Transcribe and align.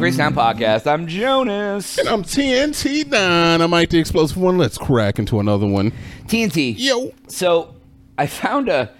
Crazy 0.00 0.16
Town 0.16 0.32
Podcast. 0.32 0.86
I'm 0.86 1.06
Jonas. 1.06 1.98
And 1.98 2.08
I'm 2.08 2.22
TNT 2.22 3.10
Dynamite, 3.10 3.90
the 3.90 3.98
explosive 3.98 4.38
one. 4.38 4.56
Let's 4.56 4.78
crack 4.78 5.18
into 5.18 5.40
another 5.40 5.66
one. 5.66 5.92
TNT. 6.24 6.74
Yo. 6.78 7.12
So 7.28 7.74
I 8.16 8.26
found 8.26 8.70
a 8.70 8.90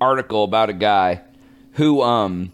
article 0.00 0.42
about 0.42 0.68
a 0.68 0.72
guy 0.72 1.20
who 1.74 2.02
um 2.02 2.50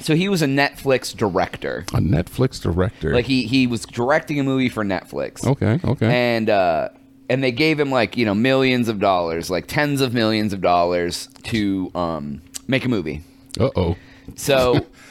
so 0.00 0.16
he 0.16 0.28
was 0.28 0.42
a 0.42 0.46
Netflix 0.46 1.16
director. 1.16 1.84
A 1.94 2.00
Netflix 2.00 2.60
director. 2.60 3.14
Like 3.14 3.26
he 3.26 3.44
he 3.44 3.68
was 3.68 3.86
directing 3.86 4.40
a 4.40 4.42
movie 4.42 4.68
for 4.68 4.84
Netflix. 4.84 5.46
okay, 5.46 5.78
okay. 5.84 6.06
And 6.08 6.50
uh 6.50 6.88
and 7.28 7.44
they 7.44 7.52
gave 7.52 7.78
him 7.78 7.92
like, 7.92 8.16
you 8.16 8.26
know, 8.26 8.34
millions 8.34 8.88
of 8.88 8.98
dollars, 8.98 9.48
like 9.48 9.68
tens 9.68 10.00
of 10.00 10.12
millions 10.12 10.52
of 10.52 10.60
dollars 10.62 11.28
to 11.44 11.92
um 11.94 12.42
make 12.66 12.84
a 12.84 12.88
movie. 12.88 13.22
Uh 13.56 13.70
oh. 13.76 13.96
So 14.34 14.84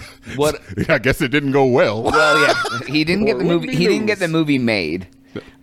what 0.36 0.60
I 0.88 0.98
guess 0.98 1.20
it 1.20 1.28
didn't 1.28 1.52
go 1.52 1.64
well. 1.66 2.02
well 2.02 2.40
yeah, 2.40 2.86
he 2.86 3.04
didn't 3.10 3.26
get 3.26 3.38
the 3.38 3.44
movie 3.44 3.74
he 3.74 3.86
didn't 3.86 4.06
get 4.06 4.18
the 4.18 4.28
movie 4.28 4.58
made. 4.58 5.08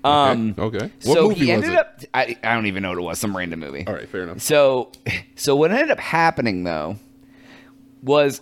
Um 0.03 0.55
okay. 0.57 0.77
okay. 0.77 0.91
What 1.03 1.15
so 1.15 1.29
movie 1.29 1.45
he 1.45 1.55
was 1.55 1.63
ended 1.63 1.73
it? 1.73 1.77
up 1.79 1.99
I, 2.13 2.37
I 2.43 2.53
don't 2.53 2.65
even 2.67 2.83
know 2.83 2.89
what 2.89 2.97
it 2.97 3.01
was, 3.01 3.19
some 3.19 3.35
random 3.35 3.59
movie. 3.59 3.85
All 3.85 3.93
right, 3.93 4.07
fair 4.07 4.23
enough. 4.23 4.41
So, 4.41 4.91
so 5.35 5.55
what 5.55 5.71
ended 5.71 5.91
up 5.91 5.99
happening 5.99 6.63
though 6.63 6.97
was 8.01 8.41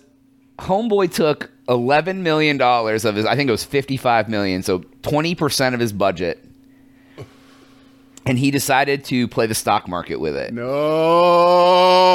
Homeboy 0.58 1.12
took 1.12 1.50
eleven 1.68 2.22
million 2.22 2.56
dollars 2.56 3.04
of 3.04 3.14
his. 3.16 3.26
I 3.26 3.36
think 3.36 3.48
it 3.48 3.52
was 3.52 3.64
fifty-five 3.64 4.28
million, 4.28 4.62
so 4.62 4.80
twenty 5.02 5.34
percent 5.34 5.74
of 5.74 5.80
his 5.80 5.92
budget, 5.92 6.44
and 8.28 8.38
he 8.38 8.50
decided 8.50 9.04
to 9.06 9.26
play 9.28 9.46
the 9.46 9.54
stock 9.54 9.88
market 9.88 10.20
with 10.20 10.36
it. 10.36 10.52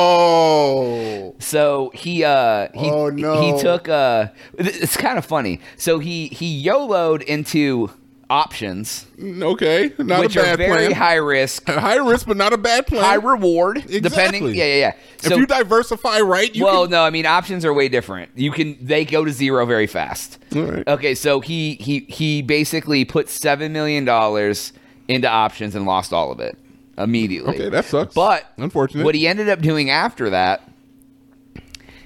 No. 0.03 1.35
So 1.39 1.91
he 1.93 2.23
uh 2.23 2.67
he 2.73 2.89
Oh, 2.89 3.09
no. 3.09 3.41
he 3.41 3.61
took 3.61 3.89
uh 3.89 4.27
it's 4.57 4.95
kind 4.97 5.17
of 5.17 5.25
funny. 5.25 5.59
So 5.77 5.99
he 5.99 6.27
he 6.27 6.45
YOLO'd 6.59 7.21
into 7.23 7.89
options, 8.29 9.05
Okay, 9.21 9.91
not 9.99 10.21
which 10.21 10.35
a 10.37 10.39
are 10.41 10.43
bad 10.43 10.57
very 10.57 10.87
plan. 10.87 10.91
high 10.93 11.15
risk, 11.15 11.67
High 11.69 11.97
risk, 11.97 12.25
but 12.25 12.37
not 12.37 12.51
a 12.53 12.57
bad 12.57 12.87
plan. 12.87 13.03
high 13.03 13.15
reward, 13.15 13.77
Exactly. 13.77 13.99
depending. 14.01 14.45
Yeah, 14.55 14.63
yeah, 14.65 14.75
yeah. 14.75 14.93
if 15.23 15.37
you 15.37 15.45
diversify 15.45 16.19
right, 16.21 16.53
you 16.55 16.63
well, 16.65 16.83
can. 16.85 16.91
no, 16.91 17.03
I 17.03 17.09
mean 17.11 17.25
options 17.27 17.63
are 17.65 17.73
way 17.73 17.89
different. 17.89 18.31
You 18.35 18.51
can 18.51 18.77
they 18.81 19.05
go 19.05 19.23
to 19.25 19.31
zero 19.31 19.65
very 19.65 19.87
fast. 19.87 20.39
Right. 20.51 20.87
Okay, 20.87 21.13
so 21.15 21.41
he 21.41 21.75
he 21.75 21.99
he 22.09 22.41
basically 22.41 23.05
put 23.05 23.29
seven 23.29 23.71
million 23.73 24.05
dollars 24.05 24.73
into 25.07 25.27
options 25.29 25.75
and 25.75 25.85
lost 25.85 26.13
all 26.13 26.31
of 26.31 26.39
it 26.39 26.57
immediately. 26.97 27.55
Okay, 27.55 27.69
that 27.69 27.85
sucks. 27.85 28.13
But 28.13 28.45
unfortunately, 28.57 29.03
What 29.05 29.15
he 29.15 29.27
ended 29.27 29.49
up 29.49 29.61
doing 29.61 29.89
after 29.89 30.29
that 30.31 30.69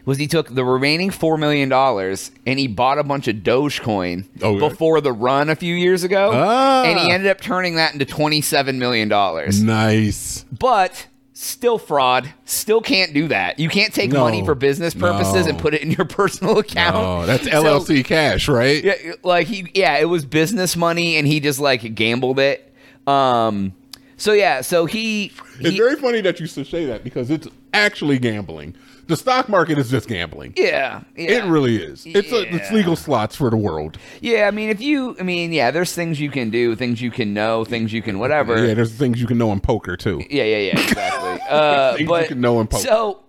was 0.06 0.18
he 0.18 0.28
took 0.28 0.54
the 0.56 0.64
remaining 0.64 1.10
four 1.10 1.38
million 1.38 1.68
dollars 1.68 2.32
and 2.46 2.58
he 2.58 2.68
bought 2.68 2.98
a 2.98 3.04
bunch 3.04 3.28
of 3.28 3.38
Dogecoin 3.38 4.24
Okay. 4.42 4.60
before 4.60 5.02
the 5.02 5.12
run 5.12 5.50
a 5.50 5.56
few 5.56 5.76
years 5.76 6.04
ago, 6.04 6.32
Ah. 6.34 6.84
and 6.86 6.98
he 7.00 7.12
ended 7.12 7.30
up 7.30 7.42
turning 7.42 7.76
that 7.76 7.92
into 7.94 8.06
twenty 8.06 8.40
seven 8.42 8.80
million 8.80 9.10
dollars 9.10 9.62
Nice. 9.62 10.46
but 10.58 11.08
still 11.34 11.78
fraud. 11.78 12.30
Still 12.46 12.82
can't 12.82 13.14
do 13.14 13.28
that. 13.28 13.60
You 13.60 13.68
can't 13.70 13.94
take 13.94 14.12
No. 14.12 14.22
money 14.22 14.44
for 14.46 14.56
business 14.56 14.94
purposes 14.96 15.46
No. 15.46 15.50
and 15.52 15.60
put 15.60 15.74
it 15.74 15.82
in 15.84 15.92
your 15.92 16.06
personal 16.06 16.58
account. 16.58 16.96
Oh, 16.96 17.26
that's 17.28 17.44
So, 17.44 17.52
LLC 17.64 18.04
cash, 18.04 18.48
right? 18.48 18.82
yeah, 18.84 18.94
like 19.24 19.46
he, 19.48 19.70
yeah, 19.76 19.98
it 19.98 20.06
was 20.06 20.26
business 20.26 20.76
money, 20.78 21.18
and 21.18 21.28
he 21.28 21.40
just 21.42 21.60
like 21.60 21.94
gambled 21.96 22.40
it. 22.40 22.67
Um, 23.08 23.74
so 24.18 24.34
yeah, 24.34 24.62
so 24.62 24.86
he, 24.86 25.32
It's 25.60 25.78
very 25.78 25.96
funny 25.96 26.22
that 26.22 26.40
you 26.40 26.48
should 26.48 26.68
say 26.68 26.86
that 26.88 27.04
because 27.04 27.30
it's 27.30 27.48
actually 27.74 28.20
gambling. 28.20 28.76
The 29.08 29.16
stock 29.16 29.48
market 29.48 29.78
is 29.78 29.90
just 29.90 30.10
gambling. 30.10 30.54
yeah, 30.58 31.02
yeah, 31.16 31.32
It 31.32 31.46
really 31.46 31.78
is. 31.82 32.04
It's 32.06 32.30
a, 32.34 32.54
it's 32.54 32.72
legal 32.72 32.98
slots 32.98 33.38
for 33.38 33.50
the 33.50 33.56
world. 33.56 33.98
yeah. 34.20 34.48
I 34.48 34.52
mean, 34.52 34.70
if 34.70 34.82
you, 34.82 35.16
I 35.20 35.24
mean, 35.24 35.54
yeah, 35.54 35.72
there's 35.72 35.94
things 35.94 36.20
you 36.20 36.30
can 36.30 36.50
do, 36.50 36.76
things 36.76 37.02
you 37.02 37.10
can 37.12 37.34
know, 37.34 37.64
things 37.64 37.94
you 37.94 38.02
can 38.02 38.20
whatever. 38.20 38.66
Yeah, 38.68 38.74
there's 38.74 38.94
things 38.94 39.22
you 39.22 39.28
can 39.28 39.38
know 39.38 39.54
in 39.54 39.62
poker 39.62 39.96
too. 39.96 40.22
Yeah, 40.30 40.44
yeah, 40.44 40.58
yeah, 40.58 40.80
exactly. 40.82 41.40
uh, 41.50 41.96
Things 41.96 42.10
you 42.10 42.28
can 42.28 42.42
know 42.42 42.60
in 42.60 42.68
poker. 42.68 42.84
so 42.84 43.20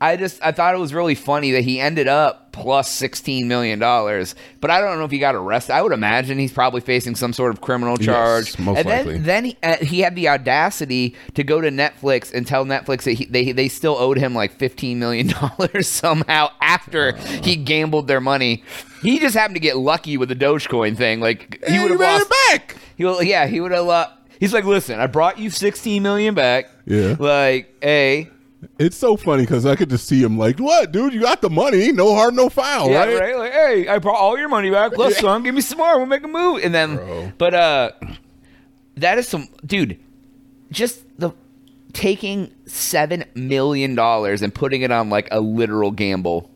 I 0.00 0.16
just 0.16 0.40
I 0.44 0.52
thought 0.52 0.74
it 0.74 0.78
was 0.78 0.94
really 0.94 1.16
funny 1.16 1.52
that 1.52 1.64
he 1.64 1.80
ended 1.80 2.06
up 2.06 2.52
plus 2.52 2.88
sixteen 2.88 3.48
million 3.48 3.80
dollars, 3.80 4.36
but 4.60 4.70
I 4.70 4.80
don't 4.80 4.98
know 4.98 5.04
if 5.04 5.10
he 5.10 5.18
got 5.18 5.34
arrested. 5.34 5.72
I 5.72 5.82
would 5.82 5.92
imagine 5.92 6.38
he's 6.38 6.52
probably 6.52 6.80
facing 6.80 7.16
some 7.16 7.32
sort 7.32 7.52
of 7.52 7.60
criminal 7.60 7.96
charge. 7.96 8.56
most 8.60 8.78
and 8.78 8.88
then 8.88 9.06
likely. 9.06 9.18
then 9.18 9.44
he, 9.46 9.56
uh, 9.62 9.76
he 9.78 10.00
had 10.00 10.14
the 10.14 10.28
audacity 10.28 11.16
to 11.34 11.42
go 11.42 11.60
to 11.60 11.70
Netflix 11.70 12.32
and 12.32 12.46
tell 12.46 12.64
Netflix 12.64 13.02
that 13.02 13.12
he, 13.14 13.24
they 13.24 13.50
they 13.50 13.68
still 13.68 13.96
owed 13.98 14.18
him 14.18 14.34
like 14.34 14.52
fifteen 14.52 15.00
million 15.00 15.26
dollars 15.58 15.88
somehow 15.88 16.50
after 16.60 17.16
he 17.42 17.56
gambled 17.56 18.06
their 18.06 18.20
money. 18.20 18.62
He 19.02 19.18
just 19.18 19.34
happened 19.36 19.56
to 19.56 19.60
get 19.60 19.76
lucky 19.76 20.16
with 20.16 20.28
the 20.28 20.36
Dogecoin 20.36 20.96
thing. 20.96 21.20
Like 21.20 21.64
he 21.66 21.78
would 21.80 21.90
have 21.90 22.00
lost. 22.00 22.26
it 22.30 22.34
back. 22.50 22.76
He 22.96 23.04
will, 23.04 23.22
yeah, 23.22 23.46
he 23.46 23.60
would 23.60 23.72
have. 23.72 23.88
Uh, 23.88 24.08
he's 24.38 24.52
like, 24.52 24.64
listen, 24.64 25.00
I 25.00 25.06
brought 25.08 25.38
you 25.40 25.50
sixteen 25.50 26.04
million 26.04 26.34
back. 26.34 26.70
Yeah. 26.86 27.16
Like, 27.18 27.74
a 27.82 28.28
It's 28.78 28.96
so 28.96 29.16
funny 29.16 29.42
because 29.42 29.64
I 29.66 29.76
could 29.76 29.90
just 29.90 30.06
see 30.06 30.22
him 30.22 30.36
like, 30.36 30.58
"What, 30.58 30.90
dude? 30.90 31.14
You 31.14 31.20
got 31.20 31.40
the 31.40 31.50
money? 31.50 31.92
No 31.92 32.14
harm, 32.14 32.34
no 32.34 32.48
foul, 32.48 32.90
yeah, 32.90 33.04
right?" 33.04 33.20
right? 33.20 33.36
Like, 33.36 33.52
hey, 33.52 33.88
I 33.88 33.98
brought 33.98 34.16
all 34.16 34.36
your 34.38 34.48
money 34.48 34.70
back. 34.70 34.92
Plus 34.92 35.18
some. 35.18 35.44
Give 35.44 35.54
me 35.54 35.60
some 35.60 35.78
more. 35.78 35.96
We'll 35.96 36.06
make 36.06 36.24
a 36.24 36.28
move. 36.28 36.62
And 36.64 36.74
then, 36.74 36.96
Bro. 36.96 37.32
but 37.38 37.54
uh, 37.54 37.90
that 38.96 39.18
is 39.18 39.28
some 39.28 39.48
dude. 39.64 40.00
Just 40.72 41.04
the 41.18 41.32
taking 41.92 42.52
seven 42.66 43.24
million 43.34 43.94
dollars 43.94 44.42
and 44.42 44.54
putting 44.54 44.82
it 44.82 44.90
on 44.90 45.08
like 45.08 45.28
a 45.30 45.40
literal 45.40 45.90
gamble. 45.90 46.50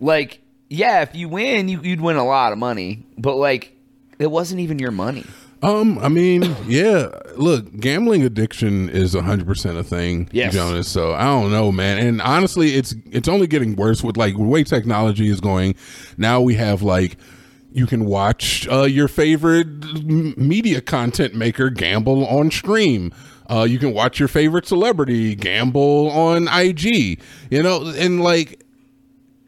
Like, 0.00 0.40
yeah, 0.68 1.02
if 1.02 1.14
you 1.14 1.28
win, 1.28 1.68
you, 1.68 1.80
you'd 1.82 2.00
win 2.00 2.16
a 2.16 2.24
lot 2.24 2.52
of 2.52 2.58
money. 2.58 3.06
But 3.18 3.36
like, 3.36 3.76
it 4.18 4.30
wasn't 4.30 4.60
even 4.60 4.78
your 4.78 4.90
money. 4.90 5.24
Um, 5.66 5.98
I 5.98 6.08
mean, 6.08 6.54
yeah. 6.66 7.08
Look, 7.36 7.76
gambling 7.80 8.22
addiction 8.22 8.88
is 8.88 9.14
hundred 9.14 9.46
percent 9.46 9.76
a 9.76 9.82
thing, 9.82 10.28
Yes. 10.32 10.54
Jonas. 10.54 10.88
So 10.88 11.12
I 11.12 11.24
don't 11.24 11.50
know, 11.50 11.72
man. 11.72 11.98
And 11.98 12.22
honestly, 12.22 12.74
it's 12.74 12.94
it's 13.10 13.28
only 13.28 13.46
getting 13.46 13.74
worse 13.76 14.02
with 14.04 14.16
like 14.16 14.36
the 14.36 14.42
way 14.44 14.62
technology 14.64 15.28
is 15.28 15.40
going. 15.40 15.74
Now 16.16 16.40
we 16.40 16.54
have 16.54 16.82
like 16.82 17.16
you 17.72 17.86
can 17.86 18.06
watch 18.06 18.66
uh, 18.68 18.84
your 18.84 19.08
favorite 19.08 19.66
media 20.38 20.80
content 20.80 21.34
maker 21.34 21.68
gamble 21.68 22.24
on 22.26 22.50
stream. 22.50 23.12
Uh, 23.50 23.64
you 23.68 23.78
can 23.78 23.92
watch 23.92 24.18
your 24.18 24.28
favorite 24.28 24.66
celebrity 24.66 25.34
gamble 25.34 26.10
on 26.10 26.48
IG. 26.48 27.20
You 27.50 27.62
know, 27.62 27.92
and 27.96 28.22
like 28.22 28.62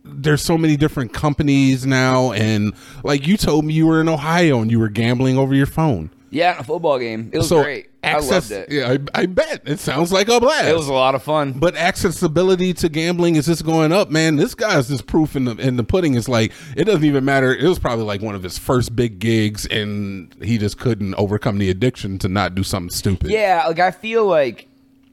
there's 0.08 0.42
so 0.42 0.56
many 0.58 0.76
different 0.76 1.12
companies 1.12 1.86
now 1.86 2.32
and 2.32 2.72
like 3.04 3.26
you 3.26 3.36
told 3.36 3.64
me 3.64 3.74
you 3.74 3.86
were 3.86 4.00
in 4.00 4.08
ohio 4.08 4.60
and 4.60 4.70
you 4.70 4.78
were 4.78 4.88
gambling 4.88 5.36
over 5.38 5.54
your 5.54 5.66
phone 5.66 6.10
Yeah, 6.30 6.58
a 6.58 6.62
football 6.64 6.98
game. 6.98 7.30
It 7.32 7.38
was 7.38 7.48
so 7.48 7.62
great. 7.62 7.88
access 8.02 8.50
I 8.52 8.56
loved 8.56 8.70
it. 8.70 8.74
yeah 8.74 8.96
I, 9.14 9.22
I 9.22 9.26
bet 9.26 9.62
it 9.64 9.78
sounds 9.78 10.12
like 10.12 10.28
a 10.28 10.38
blast 10.40 10.66
It 10.68 10.76
was 10.76 10.88
a 10.88 10.92
lot 10.92 11.14
of 11.14 11.22
fun. 11.22 11.52
but 11.52 11.74
accessibility 11.76 12.72
to 12.74 12.88
gambling 12.88 13.36
is 13.36 13.46
just 13.46 13.64
going 13.64 13.92
up 13.92 14.10
man 14.10 14.36
this 14.36 14.54
guy's 14.54 14.88
just 14.88 15.06
proof 15.06 15.36
in 15.36 15.44
the 15.46 15.56
in 15.56 15.76
the 15.76 15.84
pudding 15.84 16.14
is 16.14 16.28
like 16.28 16.52
it 16.76 16.84
doesn't 16.84 17.04
even 17.04 17.24
matter 17.24 17.54
it 17.54 17.66
was 17.68 17.78
probably 17.78 18.04
like 18.04 18.20
one 18.22 18.34
of 18.34 18.42
his 18.42 18.58
first 18.58 18.94
big 18.96 19.18
gigs 19.18 19.66
and 19.66 20.34
he 20.42 20.58
just 20.58 20.78
couldn't 20.78 21.14
overcome 21.14 21.58
the 21.58 21.70
addiction 21.70 22.18
to 22.18 22.28
not 22.28 22.54
do 22.54 22.62
something 22.62 22.90
stupid 22.90 23.30
Yeah, 23.30 23.64
like 23.66 23.78
I 23.78 23.90
feel 23.90 24.26
like, 24.26 24.66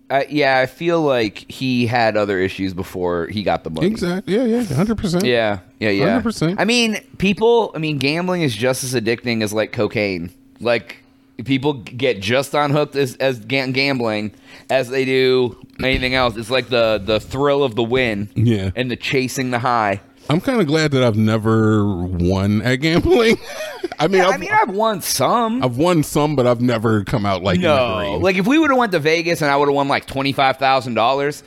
uh, 0.09 0.23
yeah, 0.29 0.59
I 0.59 0.65
feel 0.67 1.01
like 1.01 1.49
he 1.49 1.87
had 1.87 2.15
other 2.17 2.39
issues 2.39 2.73
before 2.73 3.27
he 3.27 3.41
got 3.43 3.63
the 3.63 3.69
money. 3.69 3.87
exactly 3.87 4.35
yeah 4.35 4.43
yeah 4.43 4.61
100% 4.63 5.23
Yeah, 5.23 5.59
yeah, 5.79 5.89
yeah. 5.89 6.21
100%. 6.21 6.55
I 6.59 6.65
mean, 6.65 6.97
people. 7.17 7.71
I 7.75 7.79
mean, 7.79 7.97
gambling 7.97 8.41
is 8.43 8.55
just 8.55 8.83
as 8.83 8.93
addicting 8.93 9.43
as 9.43 9.51
like 9.53 9.71
cocaine. 9.71 10.31
Like 10.59 11.03
people 11.43 11.73
get 11.73 12.21
just 12.21 12.55
on 12.55 12.71
hooked 12.71 12.95
as, 12.95 13.15
as 13.17 13.39
ga- 13.39 13.71
gambling 13.71 14.31
as 14.69 14.89
they 14.89 15.03
do 15.05 15.57
anything 15.83 16.13
else. 16.15 16.37
It's 16.37 16.49
like 16.49 16.69
the 16.69 17.01
the 17.03 17.19
thrill 17.19 17.63
of 17.63 17.75
the 17.75 17.83
win. 17.83 18.29
Yeah. 18.35 18.71
and 18.75 18.89
the 18.89 18.95
chasing 18.95 19.51
the 19.51 19.59
high. 19.59 20.01
I'm 20.29 20.41
kind 20.41 20.59
of 20.61 20.67
glad 20.67 20.91
that 20.91 21.03
i've 21.03 21.15
never 21.17 21.85
won 21.85 22.61
at 22.61 22.77
gambling 22.77 23.37
i 23.99 24.07
mean 24.07 24.21
Yeah, 24.21 24.27
I've, 24.29 24.33
I 24.33 24.37
mean, 24.37 24.51
I've 24.51 24.69
won 24.71 25.01
some. 25.01 25.63
I've 25.63 25.77
won 25.77 26.03
some, 26.03 26.35
but 26.35 26.45
I've 26.47 26.61
never 26.61 27.03
come 27.03 27.25
out 27.25 27.43
like 27.43 27.59
no, 27.59 27.97
green. 27.97 28.21
like 28.21 28.35
if 28.35 28.45
we 28.47 28.57
would 28.59 28.69
have 28.69 28.77
went 28.79 28.91
to 28.93 28.99
Vegas 28.99 29.41
and 29.41 29.49
I 29.51 29.55
would 29.55 29.67
have 29.67 29.75
won 29.75 29.87
like 29.87 30.05
twenty 30.05 30.33
five 30.33 30.57
thousand 30.57 30.95
dollars, 30.95 31.43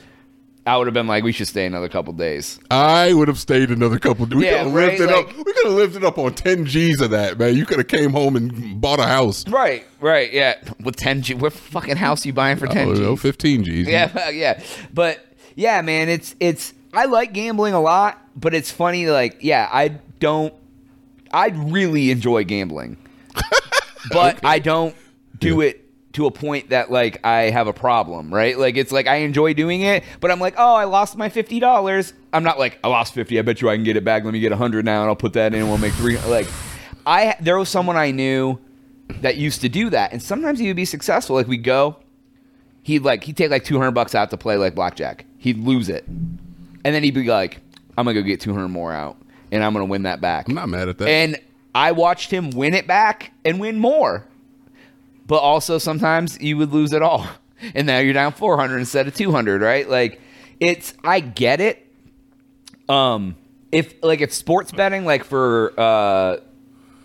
I 0.65 0.77
would 0.77 0.87
have 0.87 0.93
been 0.93 1.07
like, 1.07 1.23
we 1.23 1.31
should 1.31 1.47
stay 1.47 1.65
another 1.65 1.89
couple 1.89 2.13
days. 2.13 2.59
I 2.71 3.13
would 3.13 3.27
have 3.27 3.39
stayed 3.39 3.69
another 3.69 3.99
couple. 3.99 4.25
Days. 4.25 4.37
We 4.37 4.45
Yeah, 4.45 4.63
could 4.63 4.65
have 4.67 4.73
right, 4.73 4.99
lived 4.99 5.01
it 5.01 5.15
like- 5.15 5.29
up. 5.29 5.37
We 5.37 5.43
could 5.53 5.65
have 5.65 5.73
lived 5.73 5.95
it 5.97 6.03
up 6.03 6.17
on 6.17 6.33
ten 6.33 6.65
G's 6.65 7.01
of 7.01 7.11
that, 7.11 7.37
man. 7.37 7.55
You 7.55 7.65
could 7.65 7.77
have 7.77 7.87
came 7.87 8.11
home 8.11 8.35
and 8.35 8.79
bought 8.81 8.99
a 8.99 9.03
house. 9.05 9.47
Right, 9.47 9.85
right, 9.99 10.31
yeah. 10.33 10.55
With 10.83 10.95
ten 10.95 11.21
G, 11.21 11.33
what 11.35 11.53
fucking 11.53 11.97
house 11.97 12.25
you 12.25 12.33
buying 12.33 12.57
for 12.57 12.67
oh, 12.67 12.71
ten 12.71 12.95
G? 12.95 13.01
no, 13.01 13.15
fifteen 13.15 13.63
G's. 13.63 13.87
Yeah, 13.87 14.29
yeah. 14.31 14.61
But 14.93 15.23
yeah, 15.55 15.81
man, 15.81 16.09
it's 16.09 16.35
it's. 16.39 16.73
I 16.93 17.05
like 17.05 17.33
gambling 17.33 17.73
a 17.75 17.81
lot, 17.81 18.19
but 18.39 18.53
it's 18.53 18.71
funny. 18.71 19.07
Like, 19.07 19.37
yeah, 19.41 19.69
I 19.71 19.89
don't. 20.19 20.53
I 21.31 21.49
really 21.49 22.09
enjoy 22.11 22.43
gambling, 22.43 22.97
but 24.11 24.43
I 24.43 24.59
don't 24.59 24.95
do 25.39 25.61
it 25.61 25.85
to 26.13 26.25
a 26.25 26.31
point 26.31 26.69
that 26.69 26.91
like 26.91 27.23
I 27.25 27.51
have 27.51 27.67
a 27.67 27.73
problem, 27.73 28.33
right? 28.33 28.57
Like 28.57 28.77
it's 28.77 28.91
like 28.91 29.07
I 29.07 29.17
enjoy 29.17 29.53
doing 29.53 29.81
it, 29.81 30.03
but 30.19 30.31
I'm 30.31 30.39
like, 30.39 30.55
oh, 30.57 30.75
I 30.75 30.85
lost 30.85 31.17
my 31.17 31.29
fifty 31.29 31.59
dollars. 31.59 32.13
I'm 32.33 32.43
not 32.43 32.57
like 32.57 32.79
I 32.83 32.87
lost 32.87 33.13
fifty. 33.13 33.37
I 33.37 33.41
bet 33.41 33.61
you 33.61 33.69
I 33.69 33.75
can 33.75 33.83
get 33.83 33.95
it 33.97 34.03
back. 34.03 34.23
Let 34.23 34.33
me 34.33 34.39
get 34.39 34.51
a 34.51 34.57
hundred 34.57 34.85
now, 34.85 35.01
and 35.01 35.09
I'll 35.09 35.15
put 35.15 35.33
that 35.33 35.53
in. 35.53 35.61
and 35.61 35.69
We'll 35.69 35.77
make 35.77 35.93
three. 35.93 36.17
Like, 36.21 36.47
I 37.05 37.35
there 37.39 37.57
was 37.57 37.69
someone 37.69 37.95
I 37.97 38.11
knew 38.11 38.59
that 39.21 39.37
used 39.37 39.61
to 39.61 39.69
do 39.69 39.89
that, 39.91 40.11
and 40.11 40.21
sometimes 40.21 40.59
he 40.59 40.67
would 40.67 40.75
be 40.75 40.85
successful. 40.85 41.35
Like 41.35 41.47
we 41.47 41.57
go, 41.57 41.97
he'd 42.83 43.03
like 43.03 43.23
he'd 43.23 43.37
take 43.37 43.51
like 43.51 43.63
two 43.63 43.77
hundred 43.77 43.91
bucks 43.91 44.15
out 44.15 44.31
to 44.31 44.37
play 44.37 44.57
like 44.57 44.73
blackjack. 44.73 45.25
He'd 45.37 45.59
lose 45.59 45.89
it, 45.89 46.07
and 46.07 46.83
then 46.83 47.03
he'd 47.03 47.13
be 47.13 47.25
like, 47.25 47.61
I'm 47.99 48.05
gonna 48.05 48.13
go 48.13 48.25
get 48.25 48.39
two 48.39 48.53
hundred 48.53 48.69
more 48.69 48.93
out, 48.93 49.17
and 49.51 49.61
I'm 49.61 49.73
gonna 49.73 49.85
win 49.85 50.03
that 50.03 50.21
back. 50.21 50.47
I'm 50.47 50.55
not 50.55 50.69
mad 50.69 50.87
at 50.87 50.97
that. 50.99 51.09
And 51.09 51.37
I 51.75 51.91
watched 51.91 52.31
him 52.31 52.51
win 52.51 52.73
it 52.73 52.87
back 52.87 53.33
and 53.43 53.59
win 53.59 53.77
more. 53.77 54.25
But 55.27 55.39
also 55.39 55.77
sometimes 55.77 56.39
you 56.41 56.57
would 56.57 56.71
lose 56.71 56.93
it 56.93 57.01
all. 57.01 57.27
And 57.75 57.87
now 57.87 57.99
you're 57.99 58.13
down 58.13 58.31
400 58.31 58.77
instead 58.77 59.05
of 59.09 59.15
200, 59.15 59.61
right? 59.61 59.87
Like 59.89 60.21
it's 60.61 60.93
I 61.03 61.19
get 61.19 61.59
it. 61.59 61.85
Um 62.87 63.35
if 63.69 63.93
like 64.01 64.21
if 64.21 64.31
sports 64.31 64.71
betting 64.71 65.03
like 65.03 65.25
for 65.25 65.73
uh 65.77 66.37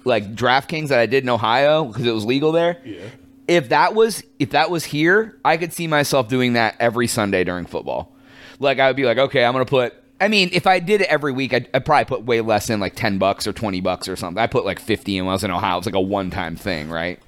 like 0.05 0.33
DraftKings 0.37 0.91
that 0.91 1.01
I 1.01 1.07
did 1.07 1.25
in 1.25 1.29
Ohio 1.29 1.87
because 1.87 2.07
it 2.07 2.15
was 2.15 2.25
legal 2.25 2.53
there. 2.53 2.81
Yeah. 2.85 3.01
If 3.49 3.71
that 3.71 3.97
was 3.97 4.23
if 4.39 4.51
that 4.51 4.71
was 4.71 4.85
here, 4.85 5.37
I 5.45 5.57
could 5.57 5.73
see 5.73 5.89
myself 5.89 6.29
doing 6.29 6.53
that 6.53 6.77
every 6.79 7.09
Sunday 7.09 7.43
during 7.43 7.67
football. 7.67 8.13
Like 8.61 8.79
I 8.79 8.87
would 8.87 8.97
be 8.97 9.07
like, 9.07 9.19
okay, 9.19 9.45
I'm 9.45 9.55
gonna 9.55 9.65
put. 9.65 9.93
I 10.21 10.29
mean, 10.29 10.51
if 10.53 10.67
I 10.67 10.79
did 10.79 11.01
it 11.01 11.09
every 11.09 11.33
week, 11.33 11.53
I'd, 11.53 11.69
I'd 11.75 11.85
probably 11.85 12.05
put 12.05 12.23
way 12.25 12.41
less 12.41 12.71
in, 12.71 12.81
like 12.81 12.95
ten 12.95 13.19
bucks 13.19 13.47
or 13.47 13.53
twenty 13.53 13.81
bucks 13.81 14.09
or 14.09 14.17
something. 14.17 14.43
I 14.43 14.47
put 14.47 14.65
like 14.65 14.79
fifty 14.79 15.17
in 15.17 15.25
when 15.25 15.33
I 15.33 15.35
was 15.35 15.45
in 15.45 15.51
Ohio. 15.51 15.79
It's 15.79 15.87
like 15.87 15.95
a 15.95 16.01
one 16.01 16.31
time 16.31 16.57
thing, 16.57 16.89
right? 16.89 17.21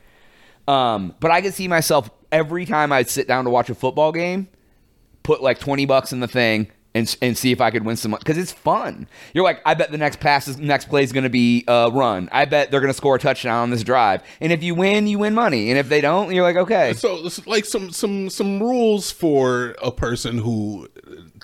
Um, 0.69 1.15
but 1.21 1.31
I 1.31 1.43
could 1.43 1.55
see 1.55 1.69
myself 1.69 2.11
every 2.33 2.67
time 2.67 2.93
I'd 2.93 3.09
sit 3.09 3.29
down 3.29 3.45
to 3.45 3.51
watch 3.51 3.71
a 3.71 3.75
football 3.75 4.13
game, 4.13 4.49
put 5.23 5.43
like 5.43 5.59
twenty 5.59 5.87
bucks 5.87 6.13
in 6.13 6.21
the 6.21 6.29
thing 6.29 6.71
and 6.97 7.17
and 7.21 7.37
see 7.37 7.53
if 7.53 7.61
I 7.61 7.71
could 7.71 7.85
win 7.85 7.97
some 7.97 8.13
because 8.13 8.39
it's 8.39 8.53
fun. 8.53 9.07
You're 9.35 9.45
like, 9.45 9.61
I 9.67 9.75
bet 9.75 9.91
the 9.91 9.99
next 9.99 10.19
pass 10.19 10.49
is 10.49 10.57
next 10.57 10.89
play 10.89 11.03
is 11.03 11.13
going 11.13 11.25
to 11.25 11.31
be 11.31 11.63
a 11.69 11.91
run. 11.93 12.31
I 12.33 12.47
bet 12.47 12.71
they're 12.71 12.81
going 12.81 12.93
to 12.93 12.97
score 12.97 13.17
a 13.17 13.19
touchdown 13.19 13.65
on 13.65 13.71
this 13.71 13.85
drive. 13.85 14.23
And 14.41 14.51
if 14.51 14.63
you 14.63 14.75
win, 14.75 15.07
you 15.07 15.19
win 15.19 15.35
money. 15.35 15.69
And 15.71 15.79
if 15.79 15.91
they 15.91 16.01
don't, 16.01 16.33
you're 16.33 16.43
like, 16.43 16.57
okay. 16.57 16.95
So 16.95 17.29
like 17.45 17.67
some 17.67 17.91
some 17.91 18.31
some 18.31 18.61
rules 18.61 19.11
for 19.11 19.77
a 19.83 19.93
person 19.93 20.39
who 20.39 20.89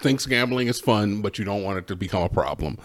thinks 0.03 0.27
gambling 0.27 0.69
is 0.69 0.81
fun, 0.81 1.23
but 1.23 1.39
you 1.39 1.45
don't 1.45 1.63
want 1.63 1.79
it 1.79 1.87
to 1.89 1.97
become 1.97 2.23
a 2.23 2.29
problem. 2.29 2.79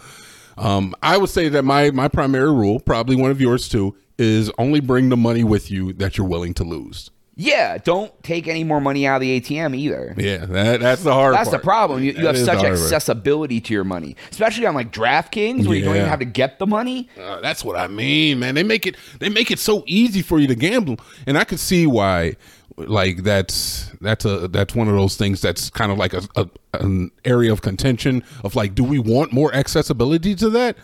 Um, 0.57 0.95
I 1.03 1.17
would 1.17 1.29
say 1.29 1.49
that 1.49 1.63
my 1.63 1.91
my 1.91 2.07
primary 2.07 2.51
rule, 2.51 2.79
probably 2.79 3.15
one 3.15 3.31
of 3.31 3.39
yours 3.39 3.69
too, 3.69 3.95
is 4.17 4.51
only 4.57 4.79
bring 4.79 5.09
the 5.09 5.17
money 5.17 5.43
with 5.43 5.69
you 5.69 5.93
that 5.93 6.17
you're 6.17 6.27
willing 6.27 6.53
to 6.55 6.63
lose. 6.63 7.11
Yeah, 7.39 7.77
don't 7.77 8.11
take 8.23 8.47
any 8.47 8.63
more 8.63 8.81
money 8.81 9.05
out 9.05 9.17
of 9.17 9.21
the 9.21 9.39
ATM 9.39 9.77
either. 9.77 10.15
Yeah, 10.17 10.47
that, 10.47 10.79
that's 10.79 11.03
the 11.03 11.13
hard. 11.13 11.35
That's 11.35 11.49
part. 11.49 11.61
the 11.61 11.63
problem. 11.63 12.03
You, 12.03 12.13
you 12.13 12.25
have 12.25 12.35
such 12.35 12.57
hard 12.57 12.61
part. 12.61 12.71
accessibility 12.71 13.61
to 13.61 13.73
your 13.75 13.83
money, 13.83 14.15
especially 14.31 14.65
on 14.65 14.73
like 14.73 14.91
DraftKings, 14.91 15.67
where 15.67 15.77
you 15.77 15.85
don't 15.85 15.95
even 15.95 16.09
have 16.09 16.17
to 16.17 16.25
get 16.25 16.57
the 16.57 16.65
money. 16.65 17.09
Uh, 17.15 17.39
that's 17.39 17.63
what 17.63 17.77
I 17.77 17.85
mean, 17.87 18.39
man. 18.39 18.55
They 18.55 18.63
make 18.63 18.87
it 18.87 18.97
they 19.19 19.29
make 19.29 19.51
it 19.51 19.59
so 19.59 19.83
easy 19.85 20.23
for 20.23 20.39
you 20.39 20.47
to 20.47 20.55
gamble, 20.55 20.97
and 21.27 21.37
I 21.37 21.43
could 21.43 21.59
see 21.59 21.85
why. 21.85 22.35
Like 22.77 23.23
that's 23.23 23.91
that's 24.01 24.23
a 24.23 24.47
that's 24.47 24.75
one 24.75 24.87
of 24.87 24.95
those 24.95 25.15
things 25.15 25.41
that's 25.41 25.69
kind 25.71 25.91
of 25.91 25.97
like 25.97 26.13
a, 26.13 26.21
a 26.35 26.47
an 26.73 27.11
area 27.25 27.51
of 27.51 27.61
contention 27.61 28.23
of 28.43 28.55
like, 28.55 28.75
do 28.75 28.83
we 28.83 28.99
want 28.99 29.33
more 29.33 29.53
accessibility 29.53 30.35
to 30.35 30.49
that? 30.51 30.77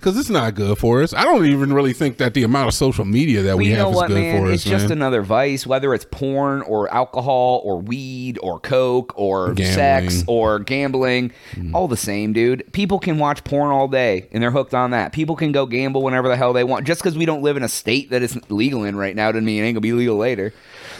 Because 0.00 0.16
it's 0.16 0.30
not 0.30 0.54
good 0.54 0.78
for 0.78 1.02
us. 1.02 1.12
I 1.12 1.24
don't 1.24 1.44
even 1.44 1.74
really 1.74 1.92
think 1.92 2.16
that 2.18 2.32
the 2.32 2.42
amount 2.42 2.68
of 2.68 2.74
social 2.74 3.04
media 3.04 3.42
that 3.42 3.58
we 3.58 3.66
you 3.66 3.76
have 3.76 3.88
is 3.88 3.96
what, 3.96 4.08
good 4.08 4.14
man? 4.14 4.40
for 4.40 4.46
us. 4.48 4.54
It's 4.54 4.64
just 4.64 4.84
man. 4.84 4.92
another 4.92 5.20
vice, 5.20 5.66
whether 5.66 5.92
it's 5.92 6.06
porn 6.10 6.62
or 6.62 6.90
alcohol 6.90 7.60
or 7.64 7.78
weed 7.82 8.38
or 8.42 8.58
coke 8.60 9.12
or 9.14 9.54
sex 9.56 10.24
or 10.26 10.58
gambling. 10.58 11.32
Mm-hmm. 11.50 11.76
All 11.76 11.86
the 11.86 11.98
same, 11.98 12.32
dude. 12.32 12.72
People 12.72 12.98
can 12.98 13.18
watch 13.18 13.44
porn 13.44 13.70
all 13.72 13.88
day 13.88 14.26
and 14.32 14.42
they're 14.42 14.50
hooked 14.50 14.72
on 14.72 14.92
that. 14.92 15.12
People 15.12 15.36
can 15.36 15.52
go 15.52 15.66
gamble 15.66 16.02
whenever 16.02 16.28
the 16.28 16.36
hell 16.36 16.54
they 16.54 16.64
want. 16.64 16.86
Just 16.86 17.02
because 17.02 17.18
we 17.18 17.26
don't 17.26 17.42
live 17.42 17.58
in 17.58 17.62
a 17.62 17.68
state 17.68 18.08
that 18.08 18.22
it's 18.22 18.38
legal 18.48 18.84
in 18.84 18.96
right 18.96 19.14
now 19.14 19.30
doesn't 19.30 19.44
mean 19.44 19.62
it 19.62 19.66
ain't 19.66 19.74
gonna 19.74 19.82
be 19.82 19.92
legal 19.92 20.16
later. 20.16 20.54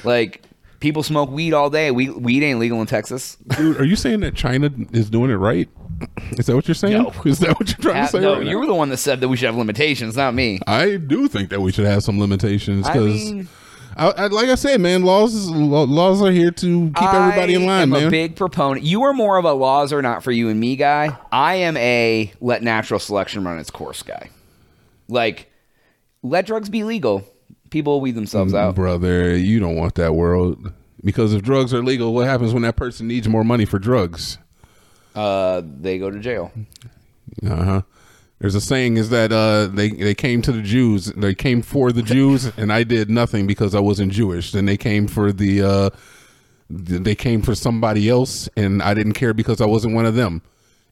Like 0.04 0.42
people 0.80 1.02
smoke 1.02 1.30
weed 1.30 1.52
all 1.52 1.70
day. 1.70 1.90
We, 1.90 2.08
weed 2.10 2.42
ain't 2.42 2.58
legal 2.58 2.80
in 2.80 2.86
Texas. 2.86 3.36
Dude, 3.56 3.80
are 3.80 3.84
you 3.84 3.96
saying 3.96 4.20
that 4.20 4.34
China 4.34 4.70
is 4.92 5.10
doing 5.10 5.30
it 5.30 5.34
right? 5.36 5.68
Is 6.32 6.46
that 6.46 6.54
what 6.56 6.66
you're 6.66 6.74
saying? 6.74 7.02
No. 7.02 7.12
Is 7.26 7.40
that 7.40 7.58
what 7.60 7.68
you're 7.68 7.76
trying 7.92 8.02
Uh, 8.04 8.06
to 8.06 8.12
say? 8.12 8.20
no, 8.20 8.34
right 8.34 8.44
now? 8.44 8.50
you 8.50 8.58
were 8.58 8.66
the 8.66 8.74
one 8.74 8.88
that 8.88 8.96
said 8.96 9.20
that 9.20 9.28
we 9.28 9.36
should 9.36 9.46
have 9.46 9.56
limitations, 9.56 10.16
not 10.16 10.32
me. 10.34 10.58
I 10.66 10.96
do 10.96 11.28
think 11.28 11.50
that 11.50 11.60
we 11.60 11.72
should 11.72 11.84
have 11.84 12.02
some 12.02 12.18
limitations 12.18 12.86
I 12.86 12.92
because, 12.94 13.30
mean- 13.32 13.48
I, 13.96 14.08
I, 14.12 14.26
like 14.28 14.48
I 14.48 14.54
said, 14.54 14.80
man, 14.80 15.02
laws 15.02 15.50
law- 15.50 15.82
laws 15.82 16.22
are 16.22 16.30
here 16.30 16.52
to 16.52 16.90
keep 16.96 17.12
everybody 17.12 17.54
in 17.54 17.66
line. 17.66 17.70
I 17.70 17.72
line, 17.74 17.82
am 17.82 17.90
man. 17.90 18.06
a 18.06 18.10
big 18.10 18.36
proponent. 18.36 18.86
You 18.86 19.02
are 19.02 19.12
more 19.12 19.36
of 19.36 19.44
a 19.44 19.52
laws 19.52 19.92
are 19.92 20.00
not 20.00 20.22
for 20.22 20.30
you 20.30 20.48
and 20.48 20.58
me 20.58 20.76
guy. 20.76 21.14
I 21.30 21.56
am 21.56 21.76
a 21.76 22.32
let 22.40 22.62
natural 22.62 23.00
selection 23.00 23.44
run 23.44 23.58
its 23.58 23.70
course 23.70 24.02
guy. 24.02 24.30
Like, 25.08 25.50
let 26.22 26.46
drugs 26.46 26.70
be 26.70 26.84
legal. 26.84 27.24
People 27.70 28.00
weed 28.00 28.16
themselves 28.16 28.52
out. 28.54 28.74
Brother, 28.74 29.36
you 29.36 29.60
don't 29.60 29.76
want 29.76 29.94
that 29.94 30.14
world 30.14 30.72
because 31.04 31.32
if 31.32 31.42
drugs 31.42 31.72
are 31.72 31.82
legal, 31.82 32.12
what 32.12 32.26
happens 32.26 32.52
when 32.52 32.62
that 32.62 32.76
person 32.76 33.08
needs 33.08 33.28
more 33.28 33.44
money 33.44 33.64
for 33.64 33.78
drugs? 33.78 34.38
Uh, 35.14 35.62
they 35.64 35.98
go 35.98 36.10
to 36.10 36.18
jail. 36.18 36.52
Uh 37.46 37.64
huh. 37.64 37.82
There's 38.38 38.54
a 38.54 38.60
saying 38.60 38.96
is 38.96 39.10
that 39.10 39.32
uh, 39.32 39.66
they 39.66 39.90
they 39.90 40.14
came 40.14 40.40
to 40.42 40.52
the 40.52 40.62
Jews, 40.62 41.06
they 41.06 41.34
came 41.34 41.62
for 41.62 41.92
the 41.92 42.02
Jews, 42.02 42.46
and 42.56 42.72
I 42.72 42.84
did 42.84 43.10
nothing 43.10 43.46
because 43.46 43.74
I 43.74 43.80
wasn't 43.80 44.12
Jewish. 44.12 44.52
Then 44.52 44.64
they 44.66 44.76
came 44.76 45.06
for 45.06 45.32
the 45.32 45.62
uh, 45.62 45.90
they 46.70 47.14
came 47.14 47.42
for 47.42 47.54
somebody 47.54 48.08
else, 48.08 48.48
and 48.56 48.82
I 48.82 48.94
didn't 48.94 49.12
care 49.14 49.34
because 49.34 49.60
I 49.60 49.66
wasn't 49.66 49.94
one 49.94 50.06
of 50.06 50.14
them. 50.14 50.42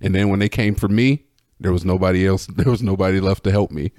And 0.01 0.15
then 0.15 0.29
when 0.29 0.41
they 0.41 0.49
came 0.49 0.75
for 0.75 0.89
me, 0.89 1.25
there 1.59 1.73
was 1.73 1.85
nobody 1.85 2.27
else. 2.27 2.47
There 2.55 2.71
was 2.71 2.83
nobody 2.83 3.21
left 3.21 3.45
to 3.45 3.51
help 3.51 3.71
me. 3.71 3.93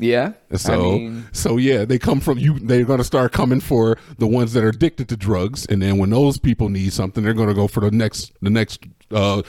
Yeah. 0.00 0.32
So 0.56 0.72
I 0.72 0.76
mean, 0.76 1.26
so 1.32 1.58
yeah, 1.58 1.84
they 1.84 1.98
come 1.98 2.20
from 2.20 2.38
you. 2.38 2.58
They're 2.58 2.84
going 2.84 2.98
to 2.98 3.04
start 3.04 3.32
coming 3.32 3.60
for 3.60 3.98
the 4.18 4.26
ones 4.26 4.54
that 4.54 4.64
are 4.64 4.70
addicted 4.70 5.08
to 5.10 5.16
drugs, 5.16 5.66
and 5.66 5.82
then 5.82 5.98
when 5.98 6.10
those 6.10 6.38
people 6.38 6.70
need 6.70 6.92
something, 6.92 7.22
they're 7.22 7.34
going 7.34 7.48
to 7.48 7.54
go 7.54 7.68
for 7.68 7.80
the 7.80 7.90
next 7.90 8.32
the 8.40 8.50
next 8.50 8.80
uh 9.12 9.42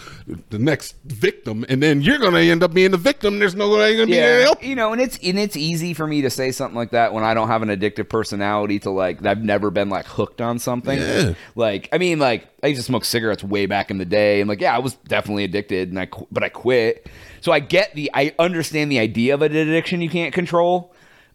the 0.49 0.57
next 0.57 0.95
victim, 1.05 1.65
and 1.69 1.83
then 1.83 2.01
you're 2.01 2.17
going 2.17 2.33
to 2.33 2.39
end 2.39 2.63
up 2.63 2.73
being 2.73 2.91
the 2.91 2.97
victim. 2.97 3.39
There's 3.39 3.55
nobody 3.55 3.95
going 3.95 4.07
to 4.07 4.11
be 4.11 4.17
there 4.17 4.39
to 4.39 4.43
help. 4.43 4.63
you 4.63 4.75
know, 4.75 4.91
and 4.91 5.01
it's 5.01 5.19
and 5.23 5.37
it's 5.37 5.55
easy 5.55 5.93
for 5.93 6.07
me 6.07 6.23
to 6.23 6.29
say 6.29 6.51
something 6.51 6.75
like 6.75 6.91
that 6.91 7.13
when 7.13 7.23
I 7.23 7.33
don't 7.33 7.47
have 7.47 7.61
an 7.61 7.69
addictive 7.69 8.09
personality 8.09 8.79
to 8.79 8.89
like 8.89 9.23
I've 9.25 9.43
never 9.43 9.69
been 9.69 9.89
like 9.89 10.05
hooked 10.07 10.41
on 10.41 10.57
something. 10.59 10.97
Yeah. 10.99 11.33
Like 11.55 11.89
I 11.91 11.97
mean, 11.99 12.17
like 12.19 12.47
I 12.63 12.67
used 12.67 12.79
to 12.79 12.83
smoke 12.83 13.05
cigarettes 13.05 13.43
way 13.43 13.65
back 13.67 13.91
in 13.91 13.97
the 13.97 14.05
day, 14.05 14.41
and 14.41 14.49
like 14.49 14.61
yeah, 14.61 14.75
I 14.75 14.79
was 14.79 14.95
definitely 14.95 15.43
addicted, 15.43 15.89
and 15.89 15.99
I 15.99 16.07
but 16.31 16.43
I 16.43 16.49
quit. 16.49 17.07
So 17.41 17.51
I 17.51 17.59
get 17.59 17.93
the 17.93 18.09
I 18.13 18.33
understand 18.39 18.91
the 18.91 18.99
idea 18.99 19.33
of 19.35 19.41
an 19.41 19.55
addiction 19.55 20.01
you 20.01 20.09
can't 20.09 20.33
control, 20.33 20.93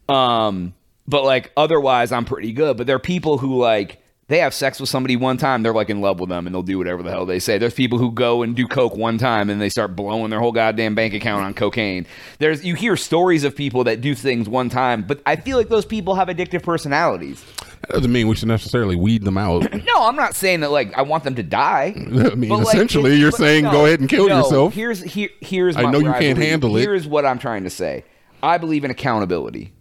um, 0.09 0.73
but 1.07 1.23
like 1.23 1.51
otherwise 1.55 2.11
I'm 2.11 2.25
pretty 2.25 2.51
good. 2.51 2.75
But 2.77 2.87
there 2.87 2.95
are 2.97 2.99
people 2.99 3.37
who 3.37 3.57
like. 3.57 4.01
They 4.29 4.39
have 4.39 4.53
sex 4.53 4.81
with 4.81 4.89
somebody 4.89 5.15
one 5.15 5.37
time, 5.37 5.63
they're 5.63 5.73
like 5.73 5.89
in 5.89 6.01
love 6.01 6.19
with 6.19 6.27
them 6.27 6.45
and 6.47 6.53
they'll 6.53 6.61
do 6.61 6.77
whatever 6.77 7.01
the 7.01 7.09
hell 7.11 7.25
they 7.25 7.39
say. 7.39 7.57
There's 7.57 7.73
people 7.73 7.97
who 7.97 8.11
go 8.11 8.41
and 8.43 8.57
do 8.57 8.67
coke 8.67 8.93
one 8.93 9.17
time 9.17 9.49
and 9.49 9.61
they 9.61 9.69
start 9.69 9.95
blowing 9.95 10.29
their 10.31 10.41
whole 10.41 10.51
goddamn 10.51 10.95
bank 10.95 11.13
account 11.13 11.45
on 11.45 11.53
cocaine. 11.53 12.05
There's 12.39 12.65
you 12.65 12.75
hear 12.75 12.97
stories 12.97 13.45
of 13.45 13.55
people 13.55 13.85
that 13.85 14.01
do 14.01 14.13
things 14.15 14.49
one 14.49 14.67
time, 14.67 15.03
but 15.03 15.21
I 15.25 15.37
feel 15.37 15.57
like 15.57 15.69
those 15.69 15.85
people 15.85 16.15
have 16.15 16.27
addictive 16.27 16.61
personalities. 16.61 17.41
That 17.87 17.91
doesn't 17.91 18.11
mean 18.11 18.27
we 18.27 18.35
should 18.35 18.49
necessarily 18.49 18.97
weed 18.97 19.23
them 19.23 19.37
out. 19.37 19.65
No, 19.87 20.05
I'm 20.05 20.17
not 20.17 20.35
saying 20.35 20.59
that 20.59 20.71
like 20.71 20.93
I 20.97 21.03
want 21.03 21.23
them 21.23 21.35
to 21.35 21.43
die. 21.43 21.93
I 21.95 22.35
mean, 22.35 22.49
But, 22.49 22.63
essentially, 22.63 23.11
it's- 23.11 23.21
you're 23.21 23.31
but 23.31 23.37
saying 23.37 23.63
no, 23.63 23.71
go 23.71 23.85
ahead 23.85 24.01
and 24.01 24.09
kill 24.09 24.27
no, 24.27 24.39
yourself. 24.39 24.73
Here's 24.73 25.01
here 25.01 25.29
here's 25.39 25.77
I 25.77 25.83
know 25.89 25.99
you 25.99 26.11
can't 26.11 26.35
believe. 26.35 26.37
handle 26.37 26.75
it. 26.75 26.81
Here's 26.81 27.07
what 27.07 27.25
I'm 27.25 27.39
trying 27.39 27.63
to 27.63 27.69
say. 27.69 28.03
I 28.43 28.57
believe 28.57 28.83
in 28.83 28.91
accountability. 28.91 29.73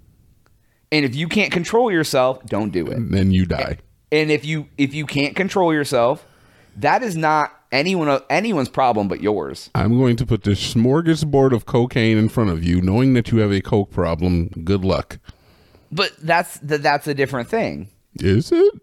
And 0.93 1.05
if 1.05 1.17
you 1.17 1.27
can't 1.27 1.53
control 1.53 1.91
yourself, 1.91 2.47
don't 2.47 2.71
do 2.71 2.87
it. 2.87 2.97
And 2.97 3.13
then 3.13 3.33
you 3.33 3.45
die. 3.45 3.79
And 4.13 4.31
if 4.31 4.45
you 4.45 4.69
if 4.79 4.95
you 4.95 5.07
can't 5.07 5.35
control 5.35 5.73
yourself, 5.73 6.25
that 6.77 7.03
is 7.03 7.17
not 7.17 7.53
anyone 7.73 8.21
anyone's 8.31 8.69
problem 8.69 9.09
but 9.09 9.21
yours. 9.21 9.71
I'm 9.75 9.99
going 9.99 10.17
to 10.17 10.27
put 10.27 10.45
this 10.45 10.75
smorgasbord 10.75 11.53
of 11.53 11.67
cocaine 11.67 12.17
in 12.17 12.29
front 12.29 12.51
of 12.51 12.63
you, 12.63 12.81
knowing 12.81 13.15
that 13.15 13.31
you 13.31 13.39
have 13.39 13.53
a 13.53 13.61
coke 13.61 13.91
problem. 13.91 14.49
Good 14.65 14.85
luck. 14.85 15.19
But 15.91 16.13
that's 16.19 16.59
that's 16.63 17.07
a 17.07 17.15
different 17.15 17.49
thing. 17.49 17.89
Is 18.17 18.53
it? 18.53 18.75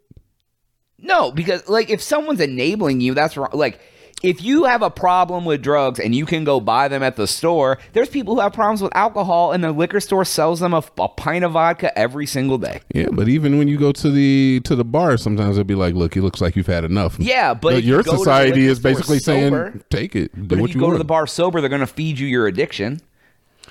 No, 0.99 1.31
because 1.31 1.67
like 1.67 1.89
if 1.89 2.01
someone's 2.01 2.39
enabling 2.39 3.01
you, 3.01 3.13
that's 3.13 3.35
wrong. 3.35 3.49
Like 3.53 3.79
if 4.23 4.41
you 4.41 4.63
have 4.63 4.81
a 4.81 4.89
problem 4.89 5.45
with 5.45 5.61
drugs 5.61 5.99
and 5.99 6.15
you 6.15 6.25
can 6.25 6.43
go 6.45 6.59
buy 6.59 6.87
them 6.87 7.03
at 7.03 7.17
the 7.17 7.27
store, 7.27 7.77
there's 7.91 8.09
people 8.09 8.35
who 8.35 8.41
have 8.41 8.53
problems 8.53 8.81
with 8.81 8.95
alcohol 8.95 9.51
and 9.51 9.63
the 9.63 9.71
liquor 9.71 9.99
store 9.99 10.25
sells 10.25 10.61
them 10.61 10.73
a, 10.73 10.83
a 10.97 11.09
pint 11.09 11.43
of 11.43 11.51
vodka 11.51 11.95
every 11.99 12.25
single 12.25 12.57
day. 12.57 12.79
Yeah, 12.93 13.07
but 13.11 13.27
even 13.27 13.57
when 13.57 13.67
you 13.67 13.77
go 13.77 13.91
to 13.91 14.09
the 14.09 14.61
to 14.63 14.75
the 14.75 14.85
bar, 14.85 15.17
sometimes 15.17 15.57
they'll 15.57 15.65
be 15.65 15.75
like, 15.75 15.93
"Look, 15.93 16.15
it 16.15 16.21
looks 16.21 16.41
like 16.41 16.55
you've 16.55 16.67
had 16.67 16.83
enough." 16.85 17.17
Yeah, 17.19 17.53
but 17.53 17.73
But 17.73 17.83
you 17.83 17.89
your 17.89 18.03
go 18.03 18.11
to 18.11 18.11
the 18.11 18.17
society 18.17 18.65
is 18.65 18.79
basically 18.79 19.19
sober- 19.19 19.71
saying, 19.71 19.83
"Take 19.89 20.15
it, 20.15 20.31
But 20.35 20.59
if 20.59 20.73
you, 20.73 20.79
go 20.79 20.87
want." 20.87 20.95
to 20.95 20.97
the 20.99 21.03
bar 21.05 21.27
sober, 21.27 21.59
they're 21.59 21.69
going 21.69 21.81
to 21.81 21.87
feed 21.87 22.17
you 22.17 22.25
your 22.27 22.47
addiction. 22.47 23.01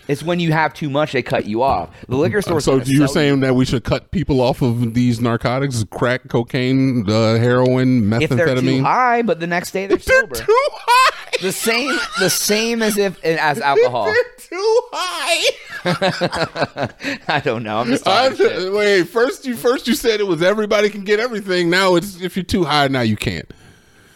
It's 0.08 0.22
when 0.22 0.40
you 0.40 0.52
have 0.52 0.74
too 0.74 0.90
much, 0.90 1.12
they 1.12 1.22
cut 1.22 1.46
you 1.46 1.62
off. 1.62 1.90
The 2.08 2.16
liquor 2.16 2.42
store. 2.42 2.60
So 2.60 2.76
you're 2.82 3.06
saying 3.06 3.40
that 3.40 3.54
we 3.54 3.64
should 3.64 3.84
cut 3.84 4.10
people 4.10 4.40
off 4.40 4.60
of 4.60 4.94
these 4.94 5.20
narcotics, 5.20 5.84
crack, 5.90 6.28
cocaine, 6.28 7.08
uh, 7.08 7.38
heroin, 7.38 8.12
if 8.14 8.28
they're 8.30 8.46
too 8.56 8.60
methamphetamine? 8.62 8.82
high, 8.82 9.22
but 9.22 9.38
the 9.38 9.46
next 9.46 9.70
day 9.70 9.86
they're 9.86 9.96
They're 9.98 10.22
sober. 10.22 10.34
too 10.34 10.68
high. 10.72 11.36
the 11.40 11.52
same, 11.52 11.96
the 12.18 12.30
same 12.30 12.82
as 12.82 12.98
if 12.98 13.22
as 13.24 13.60
alcohol. 13.60 14.06
They're 14.06 14.14
too 14.38 14.80
high. 14.92 16.88
I 17.28 17.40
don't 17.40 17.62
know. 17.62 17.78
I'm 17.78 17.86
just 17.88 18.04
shit. 18.36 18.72
wait, 18.74 19.04
first 19.04 19.46
you 19.46 19.56
first 19.56 19.86
you 19.86 19.94
said 19.94 20.20
it 20.20 20.26
was 20.26 20.42
everybody 20.42 20.90
can 20.90 21.04
get 21.04 21.20
everything. 21.20 21.70
Now 21.70 21.94
it's 21.94 22.20
if 22.20 22.36
you're 22.36 22.44
too 22.44 22.64
high, 22.64 22.88
now 22.88 23.00
you 23.02 23.16
can't. 23.16 23.50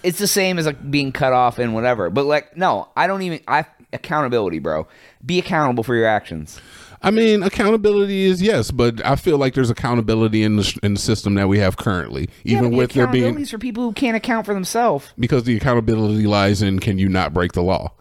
It's 0.02 0.19
the 0.19 0.28
same 0.28 0.59
as 0.59 0.66
like 0.66 0.90
being 0.90 1.11
cut 1.11 1.33
off 1.33 1.59
and 1.59 1.75
whatever. 1.75 2.11
But 2.11 2.26
like, 2.26 2.57
no, 2.57 2.88
I 2.97 3.07
don't 3.07 3.23
even. 3.23 3.40
I 3.49 3.64
accountability, 3.93 4.59
bro. 4.59 4.87
Be 5.25 5.38
accountable 5.38 5.85
for 5.85 5.95
your 5.95 6.07
actions. 6.07 6.61
I 7.02 7.11
mean, 7.11 7.43
accountability 7.43 8.25
is 8.25 8.40
yes, 8.43 8.71
but 8.71 9.05
I 9.05 9.16
feel 9.16 9.37
like 9.38 9.55
there's 9.55 9.71
accountability 9.71 10.43
in 10.43 10.57
the 10.57 10.78
in 10.83 10.95
the 10.95 11.00
system 11.00 11.35
that 11.35 11.47
we 11.49 11.59
have 11.59 11.76
currently, 11.76 12.28
Yeah, 12.43 12.59
even 12.59 12.76
with 12.76 12.90
the 12.93 13.00
there 13.00 13.07
being 13.07 13.45
for 13.45 13.59
people 13.59 13.85
who 13.85 13.93
can't 13.93 14.16
account 14.16 14.47
for 14.47 14.55
themselves. 14.55 15.12
because 15.19 15.45
the 15.45 15.57
accountability 15.57 16.26
lies 16.26 16.62
in 16.62 16.78
can 16.81 16.99
you 16.99 17.09
not 17.09 17.33
break 17.35 17.52
the 17.52 17.62
law? 17.62 17.93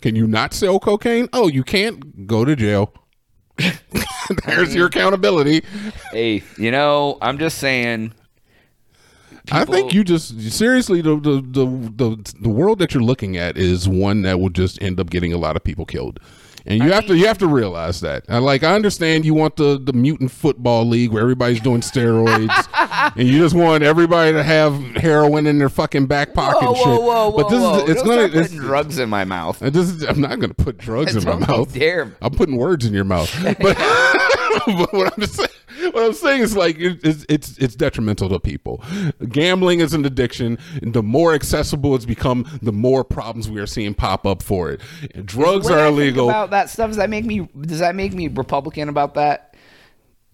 Can 0.00 0.16
you 0.16 0.26
not 0.26 0.52
sell 0.52 0.80
cocaine? 0.80 1.28
Oh, 1.32 1.46
you 1.48 1.62
can't 1.62 2.26
go 2.26 2.44
to 2.44 2.56
jail. 2.56 2.92
There's 4.46 4.74
your 4.74 4.86
accountability. 4.88 5.62
Hey, 6.10 6.42
you 6.58 6.70
know, 6.70 7.18
I'm 7.22 7.38
just 7.38 7.58
saying. 7.58 8.12
I 9.50 9.64
think 9.64 9.92
you 9.92 10.04
just 10.04 10.40
seriously 10.52 11.00
the, 11.00 11.16
the 11.16 11.40
the 11.40 11.66
the 11.96 12.34
the 12.40 12.48
world 12.48 12.78
that 12.78 12.94
you're 12.94 13.02
looking 13.02 13.36
at 13.36 13.56
is 13.56 13.88
one 13.88 14.22
that 14.22 14.38
will 14.38 14.50
just 14.50 14.80
end 14.80 15.00
up 15.00 15.10
getting 15.10 15.32
a 15.32 15.38
lot 15.38 15.56
of 15.56 15.64
people 15.64 15.84
killed. 15.84 16.20
And 16.64 16.80
you 16.80 16.92
have 16.92 17.06
to 17.06 17.16
you 17.16 17.26
have 17.26 17.38
to 17.38 17.48
realize 17.48 18.00
that. 18.02 18.24
I 18.28 18.38
like 18.38 18.62
I 18.62 18.74
understand 18.76 19.24
you 19.24 19.34
want 19.34 19.56
the 19.56 19.80
the 19.82 19.92
mutant 19.92 20.30
football 20.30 20.86
league 20.86 21.10
where 21.10 21.20
everybody's 21.20 21.58
doing 21.60 21.80
steroids 21.80 22.68
and 23.16 23.26
you 23.28 23.38
just 23.38 23.56
want 23.56 23.82
everybody 23.82 24.32
to 24.32 24.44
have 24.44 24.80
heroin 24.94 25.48
in 25.48 25.58
their 25.58 25.68
fucking 25.68 26.06
back 26.06 26.34
pocket 26.34 26.62
Whoa, 26.62 26.68
and 26.68 26.76
shit. 26.76 26.86
whoa, 26.86 27.00
whoa, 27.00 27.30
whoa! 27.30 27.36
but 27.36 27.48
this 27.48 27.60
whoa. 27.60 27.78
is 27.78 27.90
it's 27.90 28.02
Don't 28.04 28.30
gonna 28.30 28.40
it's, 28.44 28.54
drugs 28.54 28.98
in 29.00 29.08
my 29.08 29.24
mouth. 29.24 29.58
This 29.58 29.88
is, 29.90 30.04
I'm 30.04 30.20
not 30.20 30.38
going 30.38 30.50
to 30.50 30.54
put 30.54 30.78
drugs 30.78 31.16
in 31.16 31.24
my 31.24 31.34
mouth. 31.34 31.74
dare. 31.74 32.16
I'm 32.22 32.30
putting 32.32 32.56
words 32.56 32.86
in 32.86 32.94
your 32.94 33.04
mouth. 33.04 33.28
But, 33.42 33.76
but 34.66 34.92
what 34.92 35.12
I'm 35.14 35.20
just 35.20 35.34
saying, 35.34 35.48
what 35.92 36.04
I'm 36.04 36.12
saying 36.12 36.42
is 36.42 36.56
like 36.56 36.76
it's 36.78 37.24
it's 37.28 37.58
it's 37.58 37.76
detrimental 37.76 38.28
to 38.28 38.40
people. 38.40 38.82
Gambling 39.28 39.80
is 39.80 39.94
an 39.94 40.04
addiction. 40.04 40.58
And 40.80 40.92
the 40.94 41.02
more 41.02 41.34
accessible 41.34 41.94
it's 41.94 42.04
become, 42.04 42.46
the 42.62 42.72
more 42.72 43.04
problems 43.04 43.50
we 43.50 43.60
are 43.60 43.66
seeing 43.66 43.94
pop 43.94 44.26
up 44.26 44.42
for 44.42 44.70
it. 44.70 44.80
Drugs 45.26 45.66
When 45.66 45.78
are 45.78 45.86
I 45.86 45.88
illegal. 45.88 46.28
About 46.28 46.50
that 46.50 46.70
stuff, 46.70 46.88
does 46.88 46.96
that 46.96 47.10
make 47.10 47.24
me? 47.24 47.48
Does 47.60 47.80
that 47.80 47.94
make 47.94 48.12
me 48.12 48.28
Republican 48.28 48.88
about 48.88 49.14
that? 49.14 49.54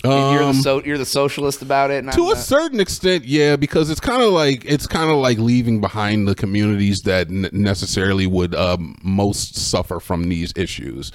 You're 0.04 0.38
the 0.38 0.44
Um, 0.48 0.54
so 0.62 0.82
you're 0.84 0.96
the 0.98 1.04
socialist 1.04 1.60
about 1.60 1.90
it. 1.90 2.02
To 2.12 2.26
a 2.26 2.34
not? 2.34 2.36
certain 2.38 2.78
extent, 2.78 3.24
yeah, 3.24 3.56
because 3.56 3.90
it's 3.90 3.98
kind 4.00 4.22
of 4.22 4.30
like 4.32 4.64
it's 4.64 4.86
kind 4.86 5.10
of 5.10 5.16
like 5.16 5.38
leaving 5.38 5.80
behind 5.80 6.28
the 6.28 6.34
communities 6.36 7.02
that 7.02 7.28
n- 7.28 7.48
necessarily 7.52 8.26
would 8.26 8.54
um, 8.54 8.96
most 9.02 9.56
suffer 9.56 9.98
from 9.98 10.28
these 10.28 10.52
issues, 10.56 11.10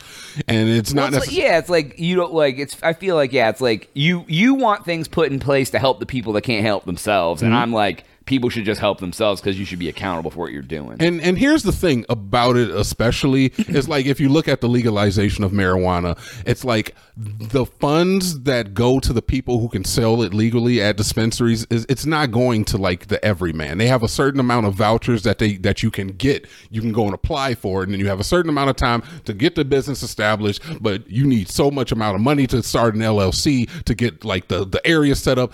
and 0.50 0.68
it's 0.70 0.94
not 0.94 1.04
Well, 1.04 1.12
like- 1.12 1.30
necessarily. 1.30 1.44
yeah, 1.50 1.60
it's 1.60 1.70
like 1.70 1.98
you 2.00 2.16
don't 2.18 2.34
like. 2.34 2.58
It's. 2.58 2.76
I 2.84 2.92
feel 2.94 3.16
like 3.16 3.32
yeah, 3.32 3.50
it's 3.50 3.62
like 3.62 3.90
you 3.94 4.26
you 4.28 4.54
want 4.56 4.84
things 4.84 5.08
put 5.08 5.32
in 5.32 5.40
place 5.40 5.70
to 5.70 5.80
help 5.80 6.00
the 6.02 6.06
people 6.06 6.34
that 6.34 6.42
can't 6.42 6.66
help 6.66 6.86
themselves, 6.86 7.42
Mm-hmm. 7.42 7.46
and 7.54 7.56
I'm 7.56 7.72
like 7.72 8.04
people 8.26 8.50
should 8.50 8.66
just 8.66 8.80
help 8.80 9.00
themselves 9.00 9.42
because 9.42 9.60
you 9.60 9.66
should 9.66 9.80
be 9.80 9.90
accountable 9.90 10.32
for 10.32 10.40
what 10.40 10.52
you're 10.52 10.62
doing. 10.62 10.98
And 11.00 11.22
and 11.22 11.38
here's 11.38 11.64
the 11.64 11.72
thing 11.72 12.06
about 12.10 12.56
it, 12.56 12.70
especially 12.70 13.46
is 13.58 13.90
like 13.90 14.06
if 14.06 14.20
you 14.20 14.30
look 14.30 14.48
at 14.48 14.62
the 14.62 14.68
legalization 14.68 15.44
of 15.44 15.52
marijuana, 15.52 16.18
it's 16.46 16.64
like 16.64 16.96
the 17.16 17.66
funds 17.66 18.42
that 18.42 18.74
go 18.74 19.00
to 19.00 19.14
the 19.14 19.22
people 19.22 19.60
who 19.60 19.70
can 19.70 19.84
sell 19.84 20.22
it 20.24 20.34
legally 20.34 20.82
at 20.82 20.98
dispensaries 20.98 21.66
is 21.70 21.86
it's 21.90 22.06
not 22.06 22.32
going 22.32 22.66
to 22.66 22.78
like 22.78 23.08
the 23.08 23.24
everyman. 23.24 23.78
They 23.78 23.88
have 23.88 24.04
a 24.04 24.08
certain 24.08 24.40
amount 24.40 24.66
of 24.66 24.74
vouchers 24.74 25.24
that 25.24 25.38
they 25.38 25.58
that 25.58 25.84
you 25.84 25.92
can 25.92 26.08
get. 26.08 26.48
You 26.70 26.82
can 26.82 26.94
go 26.94 27.06
and 27.06 27.14
apply 27.14 27.56
for 27.56 27.82
it, 27.82 27.86
and 27.86 27.94
then 27.94 28.00
you 28.00 28.08
have 28.08 28.20
a 28.20 28.26
certain 28.26 28.50
amount 28.50 28.70
of 28.70 28.76
time 28.76 29.04
to 29.26 29.34
get 29.34 29.56
the 29.56 29.66
business 29.66 30.02
established. 30.02 30.62
But 30.82 31.10
you 31.10 31.26
need 31.26 31.50
so 31.50 31.70
much 31.70 31.92
amount 31.92 32.16
of 32.16 32.22
money 32.22 32.48
to 32.48 32.64
start 32.64 32.96
an 32.96 33.02
LLC 33.02 33.70
to 33.86 33.96
get 33.96 34.24
like 34.24 34.48
the 34.48 34.66
the 34.66 34.86
area 34.88 35.16
set 35.16 35.38
up. 35.38 35.54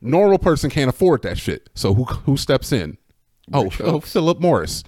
Normal 0.00 0.38
person 0.38 0.70
can't 0.70 0.88
afford 0.88 1.22
that 1.22 1.38
shit. 1.38 1.68
So 1.74 1.94
who 1.94 2.04
who 2.04 2.36
steps 2.36 2.72
in? 2.72 2.98
Oh, 3.52 3.70
oh, 3.80 4.00
Philip 4.00 4.40
Morris. 4.40 4.82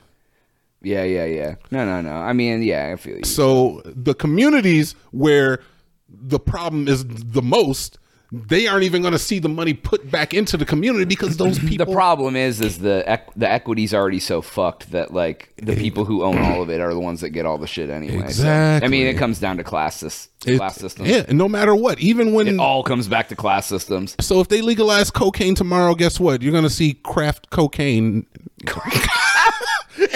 yeah, 0.83 1.05
yeah, 1.05 1.25
yeah. 1.25 1.55
No, 1.71 1.85
no, 1.85 2.01
no. 2.01 2.13
I 2.13 2.33
mean, 2.33 2.63
yeah, 2.63 2.91
I 2.93 2.97
feel 2.97 3.19
you. 3.19 3.25
So 3.25 3.83
the 3.85 4.15
communities 4.15 4.95
where 5.13 5.61
the 6.09 6.41
problem 6.41 6.89
is 6.89 7.05
the 7.07 7.43
most, 7.43 7.99
they 8.31 8.67
aren't 8.67 8.85
even 8.85 9.01
going 9.01 9.13
to 9.13 9.19
see 9.19 9.39
the 9.39 9.49
money 9.49 9.73
put 9.73 10.11
back 10.11 10.35
into 10.35 10.57
the 10.59 10.67
community 10.67 11.07
because 11.07 11.39
those 11.39 11.59
people. 11.59 11.87
the 11.87 11.93
problem 11.93 12.37
is, 12.37 12.61
is 12.61 12.79
the 12.79 13.03
equ- 13.09 13.33
the 13.37 13.51
equity's 13.51 13.95
already 13.95 14.21
so 14.21 14.43
fucked 14.43 14.91
that 14.93 15.15
like 15.15 15.51
the 15.57 15.75
people 15.75 16.05
who 16.05 16.23
own 16.23 16.37
all 16.39 16.61
of 16.63 16.69
it 16.69 16.81
are 16.81 16.93
the 16.93 17.01
ones 17.01 17.23
that 17.23 17.31
get 17.31 17.47
all 17.47 17.57
the 17.57 17.67
shit 17.67 17.89
anyway. 17.89 18.29
So, 18.31 18.47
I 18.49 18.87
mean, 18.89 19.07
it 19.07 19.15
comes 19.17 19.41
down 19.41 19.57
to 19.57 19.65
class 19.65 20.03
sys- 20.03 20.29
it- 20.47 20.59
class 20.59 20.77
systems. 20.77 21.09
yeah, 21.09 21.25
and 21.27 21.39
no 21.39 21.49
matter 21.49 21.75
what, 21.75 21.99
even 22.01 22.35
when 22.35 22.49
It 22.49 22.59
all 22.59 22.83
comes 22.83 23.09
back 23.09 23.29
to 23.31 23.37
class 23.37 23.67
systems. 23.67 24.15
so 24.21 24.41
if 24.41 24.49
they 24.49 24.61
legalize 24.61 25.11
cocaine 25.11 25.55
tomorrow, 25.55 25.95
guess 25.95 26.21
what? 26.21 26.43
You're 26.43 26.53
going 26.53 26.65
to 26.65 26.71
see 26.71 26.95
craft 27.03 27.49
cocaine. 27.51 28.27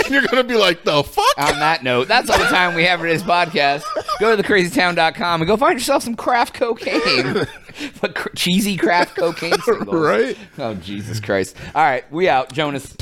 and 0.05 0.11
you're 0.11 0.23
going 0.23 0.43
to 0.43 0.49
be 0.49 0.57
like, 0.57 0.85
the 0.85 1.03
fuck? 1.03 1.25
On 1.39 1.59
that 1.59 1.83
note, 1.83 2.09
that's 2.09 2.31
all 2.31 2.39
the 2.39 2.45
time 2.45 2.75
we 2.75 2.85
have 2.85 3.01
for 3.01 3.09
this 3.09 3.23
podcast. 3.23 3.83
Go 4.21 4.35
to 4.37 4.43
thecrazytown.com 4.43 5.41
and 5.41 5.49
go 5.49 5.57
find 5.57 5.79
yourself 5.79 6.03
some 6.03 6.17
craft 6.17 6.55
cocaine. 6.55 7.47
but 8.01 8.15
cr- 8.15 8.31
cheesy 8.37 8.77
craft 8.77 9.17
cocaine 9.17 9.59
singles. 9.65 9.95
Right? 9.95 10.37
Oh, 10.59 10.75
Jesus 10.75 11.21
Christ. 11.21 11.57
All 11.75 11.83
right, 11.83 12.11
we 12.13 12.29
out. 12.29 12.53
Jonas. 12.53 12.95